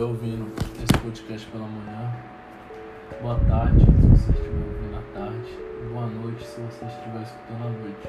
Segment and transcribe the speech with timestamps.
[0.00, 2.10] estiver ouvindo esse podcast pela manhã.
[3.20, 5.58] Boa tarde, se você estiver ouvindo à tarde.
[5.92, 8.08] Boa noite, se você estiver escutando à noite.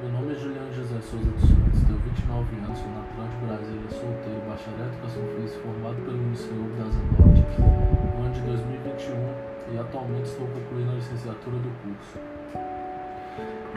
[0.00, 3.90] Meu nome é Juliano José Souza dos Santos, tenho 29 anos, sou natural de Brasília,
[3.90, 9.78] solteiro, bacharel em educação física, formado pelo Ministério da Zanote no ano de 2021 e
[9.78, 12.33] atualmente estou concluindo a licenciatura do curso.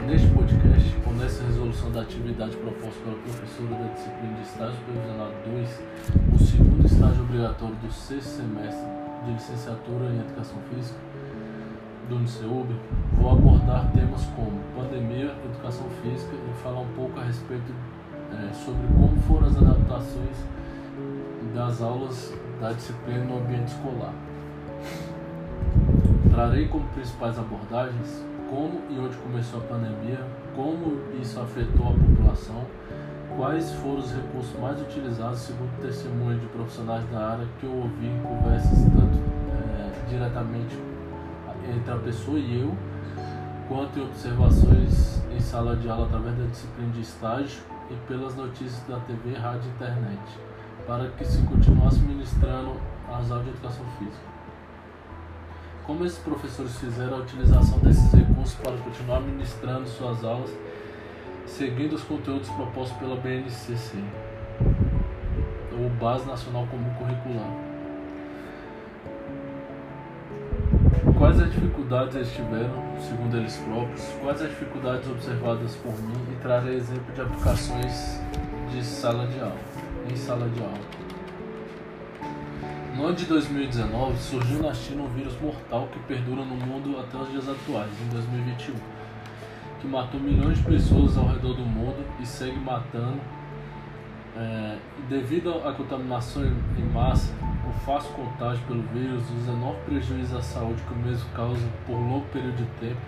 [0.06, 5.32] Neste podcast, começa a resolução da atividade proposta pela professora da disciplina de estágio supervisionado
[5.44, 5.82] 2,
[6.32, 8.86] o segundo estágio obrigatório do sexto semestre
[9.24, 10.98] de licenciatura em Educação Física
[12.08, 12.68] do UNICEUB,
[13.14, 17.72] vou abordar temas como pandemia, educação física e falar um pouco a respeito
[18.32, 20.36] é, sobre como foram as adaptações
[21.54, 24.14] das aulas da disciplina no ambiente escolar.
[26.30, 32.64] Trarei como principais abordagens como e onde começou a pandemia, como isso afetou a população,
[33.36, 38.06] quais foram os recursos mais utilizados segundo testemunho de profissionais da área que eu ouvi
[38.06, 39.18] em conversas tanto
[39.52, 40.76] é, diretamente
[41.70, 42.74] entre a pessoa e eu,
[43.68, 48.82] quanto em observações em sala de aula através da disciplina de estágio e pelas notícias
[48.88, 50.38] da TV, rádio e internet,
[50.86, 52.72] para que se continuasse ministrando
[53.08, 54.37] as aulas de educação física.
[55.88, 60.50] Como esses professores fizeram a utilização desses recursos para continuar ministrando suas aulas,
[61.46, 63.96] seguindo os conteúdos propostos pela BNCC,
[65.72, 67.50] ou Base Nacional Comum Curricular.
[71.16, 76.36] Quais as dificuldades eles tiveram, segundo eles próprios, quais as dificuldades observadas por mim e
[76.42, 78.20] trarei exemplo de aplicações
[78.70, 79.56] de sala de aula,
[80.12, 81.17] em sala de aula.
[82.98, 87.16] No ano de 2019, surgiu na China um vírus mortal que perdura no mundo até
[87.16, 88.74] os dias atuais, em 2021,
[89.80, 93.20] que matou milhões de pessoas ao redor do mundo e segue matando.
[94.36, 97.32] É, devido à contaminação em massa,
[97.68, 101.94] o fácil contágio pelo vírus, os enormes prejuízos à saúde que o mesmo causa por
[101.94, 103.00] longo período de tempo,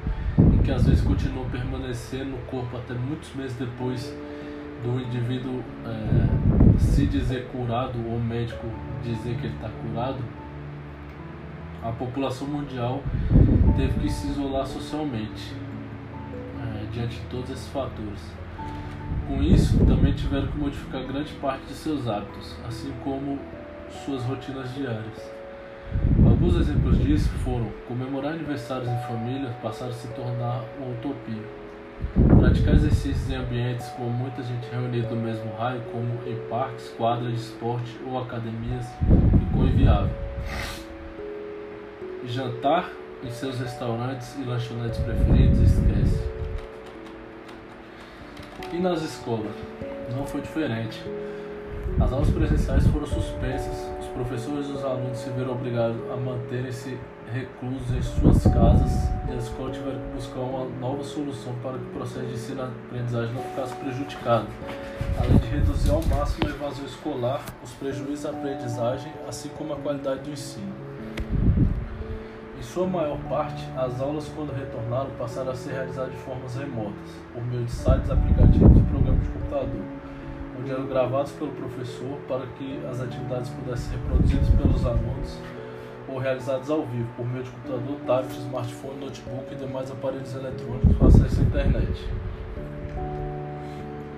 [0.54, 4.14] e que às vezes continua permanecendo no corpo até muitos meses depois
[4.84, 8.68] do indivíduo é, se dizer curado ou médico
[9.02, 10.18] dizer que ele está curado,
[11.82, 13.02] a população mundial
[13.76, 15.54] teve que se isolar socialmente
[16.60, 18.20] é, diante de todos esses fatores.
[19.26, 23.38] Com isso, também tiveram que modificar grande parte de seus hábitos, assim como
[24.04, 25.30] suas rotinas diárias.
[26.24, 31.59] Alguns exemplos disso foram comemorar aniversários em família passaram a se tornar uma utopia
[32.38, 37.32] Praticar exercícios em ambientes com muita gente reunida no mesmo raio, como em parques, quadras
[37.32, 38.86] de esporte ou academias,
[39.38, 40.10] ficou inviável.
[42.26, 42.90] Jantar
[43.22, 46.30] em seus restaurantes e lanchonetes preferidos, esquece.
[48.72, 49.54] E nas escolas?
[50.16, 51.02] Não foi diferente.
[52.00, 56.98] As aulas presenciais foram suspensas, os professores e os alunos se viram obrigados a manterem-se
[57.32, 61.88] reclusos em suas casas a escola tiveram que buscar uma nova solução para que o
[61.88, 64.46] processo de ensino-aprendizagem não ficasse prejudicado,
[65.18, 69.76] além de reduzir ao máximo a evasão escolar, os prejuízos à aprendizagem, assim como a
[69.76, 70.72] qualidade do ensino.
[72.58, 77.10] Em sua maior parte, as aulas, quando retornaram, passaram a ser realizadas de formas remotas,
[77.32, 79.82] por meio de sites, aplicativos e programas de computador,
[80.58, 85.38] onde eram gravados pelo professor para que as atividades pudessem ser reproduzidas pelos alunos
[86.10, 90.96] ou realizados ao vivo por meio de computador, tablet, smartphone, notebook e demais aparelhos eletrônicos
[90.96, 92.08] com acesso à internet.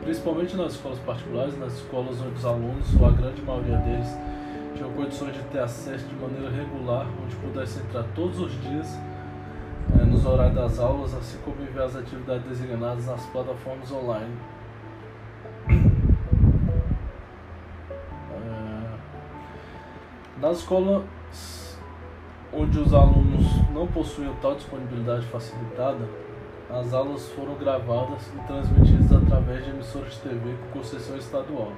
[0.02, 4.08] Principalmente nas escolas particulares, nas escolas onde os alunos, ou a grande maioria deles,
[4.74, 8.98] tinham condições de ter acesso de maneira regular, onde pudessem entrar todos os dias
[10.00, 14.34] é, nos horários das aulas, assim como enviar as atividades designadas nas plataformas online.
[18.34, 18.88] É,
[20.40, 21.04] nas escolas
[22.52, 26.06] onde os alunos não possuíam tal disponibilidade facilitada,
[26.70, 31.72] as aulas foram gravadas e transmitidas através de emissoras de TV com concessão estadual,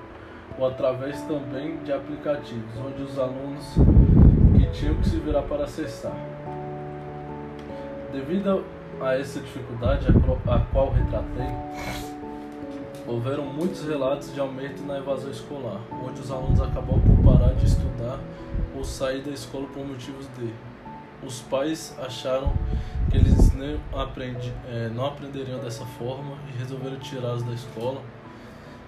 [0.58, 3.74] ou através também de aplicativos, onde os alunos
[4.56, 6.16] que tinham que se virar para acessar.
[8.12, 8.64] Devido
[9.00, 11.50] a essa dificuldade a qual retratei,
[13.06, 17.66] houveram muitos relatos de aumento na evasão escolar, onde os alunos acabam por parar de
[17.66, 18.18] estudar
[18.74, 20.52] ou sair da escola por motivos de
[21.26, 22.52] os pais acharam
[23.10, 28.02] que eles não, aprendi, é, não aprenderiam dessa forma e resolveram tirá-los da escola.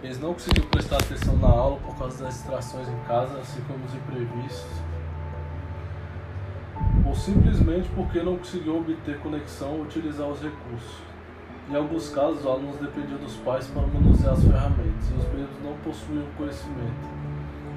[0.02, 3.82] Eles não conseguiram prestar atenção na aula por causa das distrações em casa, assim como
[3.84, 4.82] os imprevistos.
[7.06, 11.15] Ou simplesmente porque não conseguiu obter conexão ou utilizar os recursos.
[11.68, 15.62] Em alguns casos, os alunos dependiam dos pais para manusear as ferramentas e os mesmos
[15.64, 17.16] não possuíam conhecimento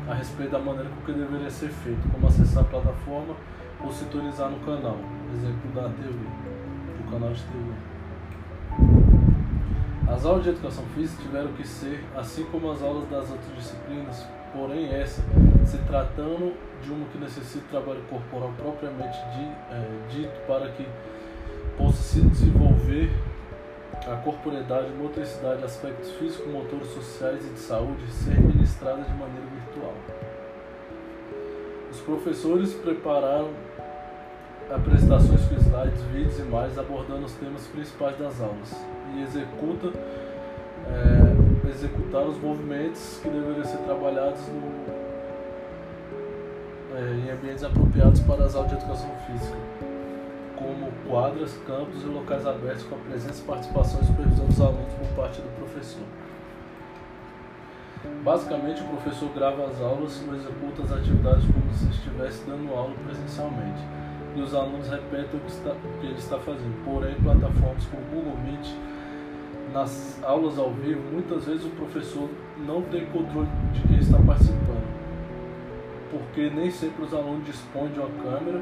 [0.07, 3.35] a respeito da maneira com que deveria ser feito, como acessar a plataforma
[3.83, 4.97] ou sintonizar no canal,
[5.33, 7.89] exemplo da TV, do canal de TV.
[10.07, 14.25] As aulas de educação física tiveram que ser, assim como as aulas das outras disciplinas,
[14.53, 15.23] porém essa,
[15.65, 16.53] se tratando
[16.83, 19.17] de uma que necessita trabalho corporal propriamente
[19.71, 20.87] é, dito para que
[21.77, 23.11] possa se desenvolver
[24.07, 29.93] a corporeidade, motricidade, aspectos físicos, motores, sociais e de saúde ser ministrada de maneira virtual.
[31.91, 33.49] Os professores prepararam
[34.71, 38.71] apresentações com slides, vídeos e mais abordando os temas principais das aulas
[39.15, 39.91] e executa
[40.87, 44.85] é, executar os movimentos que deveriam ser trabalhados no,
[46.95, 49.88] é, em ambientes apropriados para as aulas de educação física
[51.09, 55.41] quadras, campos e locais abertos com a presença, participação e supervisão dos alunos por parte
[55.41, 56.03] do professor.
[58.23, 62.93] Basicamente, o professor grava as aulas ou executa as atividades como se estivesse dando aula
[63.03, 63.81] presencialmente,
[64.35, 66.85] e os alunos repetem o que, está, o que ele está fazendo.
[66.85, 68.69] Porém, plataformas como Google Meet,
[69.73, 72.29] nas aulas ao vivo, muitas vezes o professor
[72.65, 74.87] não tem controle de quem está participando,
[76.11, 78.61] porque nem sempre os alunos dispõem de uma câmera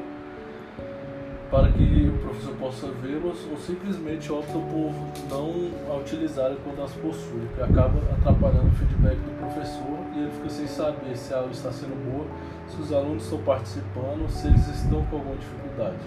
[1.50, 4.92] para que o professor possa vê-los ou simplesmente optam por
[5.30, 10.30] não utilizar quando as possui, o que acaba atrapalhando o feedback do professor e ele
[10.30, 12.26] fica sem saber se a aula está sendo boa,
[12.68, 15.98] se os alunos estão participando, se eles estão com alguma dificuldade.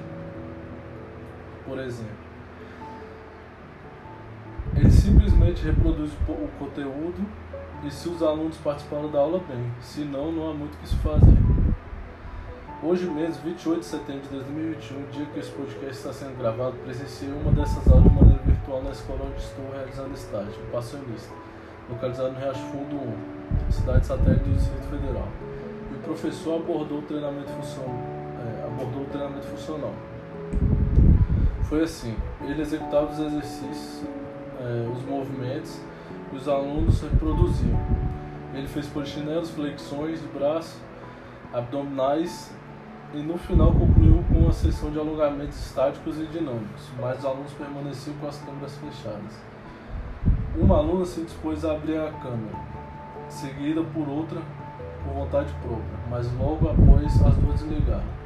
[1.65, 2.31] Por exemplo,
[4.75, 7.25] ele simplesmente reproduz o conteúdo
[7.83, 10.95] e se os alunos participaram da aula bem, senão não há muito o que se
[10.97, 11.50] fazer.
[12.83, 17.31] Hoje mesmo, 28 de setembro de 2021, dia que esse podcast está sendo gravado, presenciei
[17.31, 21.31] uma dessas aulas de maneira virtual na escola onde estou realizando estágio, Passionista,
[21.87, 22.95] localizado no Riacho Fundo
[23.67, 25.27] 1, cidade satélite do Distrito Federal.
[25.91, 27.95] E o professor abordou o treinamento funcional.
[28.39, 29.93] É, abordou o treinamento funcional.
[31.69, 34.01] Foi assim, ele executava os exercícios,
[34.59, 35.79] é, os movimentos
[36.33, 37.79] e os alunos reproduziam.
[38.55, 40.81] Ele fez polichinelos, flexões de braço,
[41.53, 42.51] abdominais
[43.13, 47.51] e no final concluiu com uma sessão de alongamentos estáticos e dinâmicos, mas os alunos
[47.53, 49.41] permaneciam com as câmeras fechadas.
[50.55, 52.55] Uma aluna se dispôs a abrir a câmera,
[53.27, 54.41] seguida por outra
[55.03, 58.21] por vontade própria, mas logo após as duas desligaram.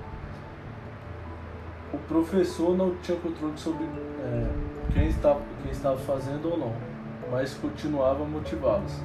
[1.93, 4.47] O professor não tinha controle sobre é,
[4.93, 6.73] quem, estava, quem estava fazendo ou não,
[7.31, 8.99] mas continuava a motivá-los.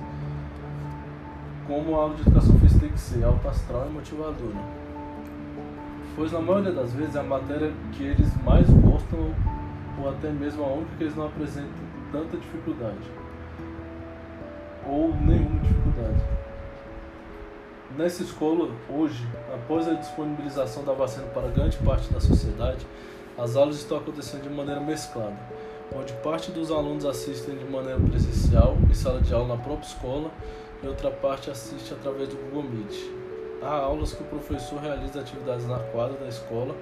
[1.66, 4.79] Como a aula de educação física tem que ser alta astral e motivadora
[6.20, 9.34] pois na maioria das vezes é a matéria que eles mais gostam
[9.98, 11.70] ou até mesmo a única que eles não apresentam
[12.12, 13.10] tanta dificuldade
[14.86, 16.20] ou nenhuma dificuldade.
[17.96, 22.86] Nessa escola, hoje, após a disponibilização da vacina para grande parte da sociedade,
[23.38, 25.38] as aulas estão acontecendo de maneira mesclada,
[25.96, 30.30] onde parte dos alunos assistem de maneira presencial em sala de aula na própria escola
[30.82, 33.19] e outra parte assiste através do Google Meet.
[33.62, 36.74] Há aulas que o professor realiza atividades na quadra da escola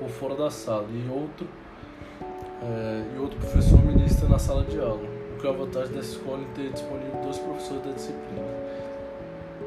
[0.00, 1.46] ou fora da sala, e outro,
[2.60, 6.16] é, e outro professor ministra na sala de aula, o que é a vantagem dessa
[6.16, 8.42] escola em ter disponível dois professores da disciplina.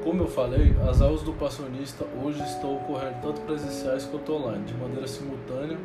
[0.03, 4.73] Como eu falei, as aulas do passionista hoje estão ocorrendo tanto presenciais quanto online, de
[4.73, 5.77] maneira simultânea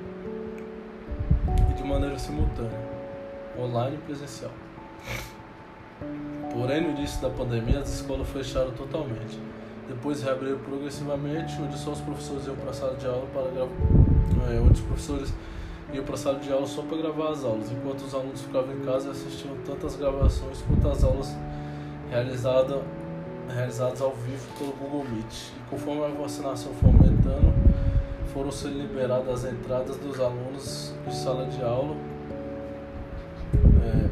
[1.71, 2.79] e de maneira simultânea,
[3.57, 4.51] online e presencial.
[6.53, 9.39] Porém, no início da pandemia, as escolas fecharam totalmente.
[9.89, 14.53] Depois reabriu progressivamente, onde só os professores iam para a sala de aula para gravar.
[14.53, 15.35] É, onde os professores
[15.93, 18.75] iam para a sala de aula só para gravar as aulas, enquanto os alunos ficavam
[18.75, 21.37] em casa e assistiam tanto as gravações quanto as aulas
[22.11, 22.81] realizadas
[23.49, 25.51] realizadas ao vivo pelo Google Meet.
[25.57, 27.53] E conforme a vacinação foi aumentando,
[28.33, 31.97] foram sendo liberadas as entradas dos alunos de sala de aula.
[33.85, 34.11] É,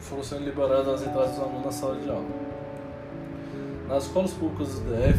[0.00, 2.26] foram sendo liberadas as entradas dos alunos na sala de aula.
[3.88, 5.18] Nas escolas públicas do DF,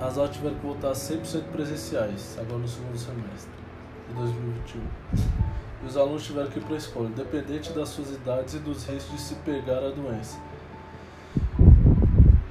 [0.00, 3.52] as aulas tiveram que voltar 100% presenciais, agora no segundo semestre
[4.08, 4.80] de 2021.
[5.82, 8.86] E os alunos tiveram que ir para a escola, independente das suas idades e dos
[8.86, 10.38] riscos de se pegar a doença.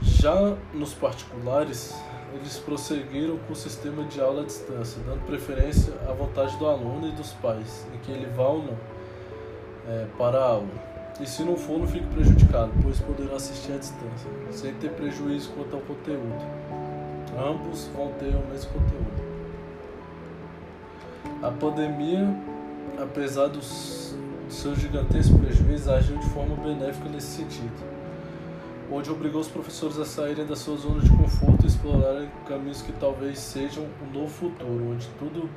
[0.04, 1.96] Já nos particulares,
[2.36, 7.08] eles prosseguiram com o sistema de aula à distância, dando preferência à vontade do aluno
[7.08, 8.78] e dos pais, em que ele vá ou não
[9.88, 13.78] é, para a aula e se não for, não fique prejudicado, pois poderá assistir à
[13.78, 16.46] distância, sem ter prejuízo quanto ao conteúdo.
[17.38, 19.22] Ambos vão ter o mesmo conteúdo.
[21.42, 22.28] A pandemia,
[23.02, 24.16] apesar dos
[24.50, 27.92] seus gigantescos prejuízos, agiu de forma benéfica nesse sentido.
[28.92, 32.92] onde obrigou os professores a saírem da sua zona de conforto e explorarem caminhos que
[32.92, 35.50] talvez sejam um novo futuro, onde tudo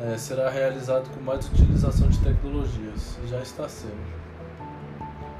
[0.00, 3.18] é, será realizado com mais utilização de tecnologias.
[3.28, 4.23] Já está sendo.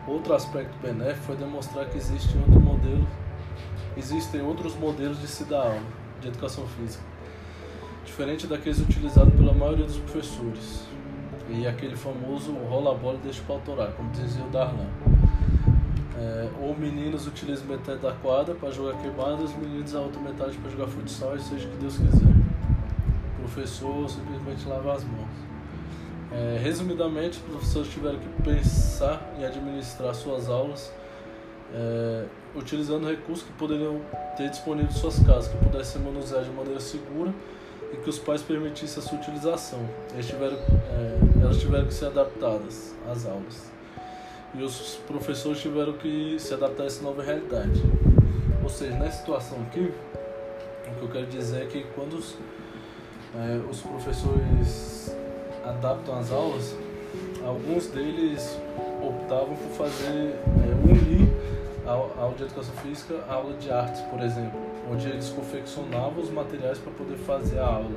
[0.06, 3.06] Outro aspecto benéfico foi demonstrar que existe outro modelo,
[3.96, 5.82] existem outros modelos de se dar aula,
[6.20, 7.02] de educação física,
[8.04, 10.84] diferente daqueles utilizados pela maioria dos professores.
[11.48, 13.60] E aquele famoso rola a bola e deixa o pau
[13.96, 14.88] como dizia o Darlan.
[16.16, 20.56] É, ou meninos utilizam metade da quadra para jogar queimada, os meninos a outra metade
[20.58, 22.32] para jogar futsal, e seja o que Deus quiser.
[23.38, 25.43] O professor simplesmente lava as mãos.
[26.34, 30.92] É, resumidamente, os professores tiveram que pensar em administrar suas aulas
[31.72, 32.24] é,
[32.56, 34.00] utilizando recursos que poderiam
[34.36, 37.32] ter disponível em suas casas, que pudessem ser manuseados de maneira segura
[37.92, 39.78] e que os pais permitissem a sua utilização.
[40.20, 43.72] Tiveram, é, elas tiveram que ser adaptadas às aulas.
[44.54, 47.80] E os professores tiveram que se adaptar a essa nova realidade.
[48.62, 49.92] Ou seja, nessa situação aqui,
[50.88, 52.36] o que eu quero dizer é que quando os,
[53.36, 55.14] é, os professores
[55.66, 56.76] adaptam as aulas,
[57.44, 58.58] alguns deles
[59.02, 61.28] optavam por fazer, é, unir
[61.86, 64.58] a aula de educação física a aula de artes, por exemplo,
[64.90, 67.96] onde eles confeccionavam os materiais para poder fazer a aula.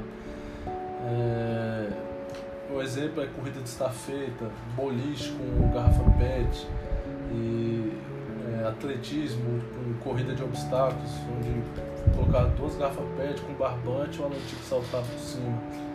[1.05, 1.89] É,
[2.73, 6.67] um exemplo é corrida de estafeta, boliche com garrafa PET
[7.31, 7.93] e
[8.61, 11.63] é, atletismo com corrida de obstáculos, onde
[12.13, 15.86] colocar duas garrafas PET com barbante e o aluno tinha que saltar por cima.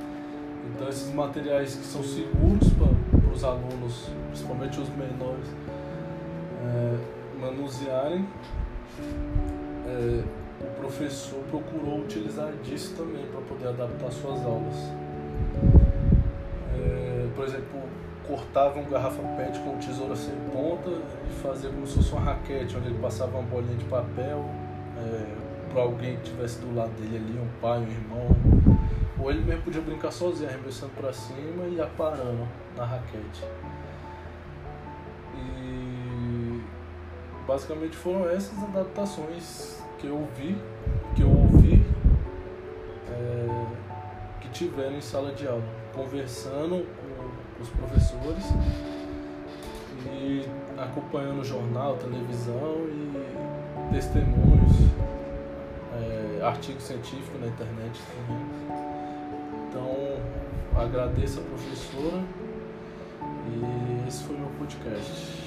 [0.74, 5.48] Então esses materiais que são seguros para os alunos, principalmente os menores,
[6.64, 8.26] é, manusearem,
[9.86, 10.22] é,
[10.60, 14.76] o professor procurou utilizar disso também para poder adaptar suas aulas.
[16.74, 17.82] É, por exemplo,
[18.26, 22.88] cortavam garrafa PET com tesoura sem ponta e fazia como se fosse uma raquete, onde
[22.88, 24.44] ele passava uma bolinha de papel
[24.98, 25.26] é,
[25.72, 28.28] para alguém que estivesse do lado dele ali, um pai, um irmão,
[29.22, 33.44] ou ele mesmo podia brincar sozinho, arremessando para cima e aparando na raquete.
[35.36, 36.60] E
[37.46, 40.58] basicamente foram essas adaptações que eu vi,
[41.14, 41.86] que eu ouvi,
[43.10, 43.66] é,
[44.40, 45.62] que tiveram em sala de aula,
[45.94, 48.44] conversando com os professores
[50.06, 50.44] e
[50.76, 54.72] acompanhando jornal, televisão e testemunhos,
[55.94, 58.71] é, artigos científicos na internet também
[60.76, 62.22] agradeço a professora
[63.48, 65.41] e esse foi meu podcast.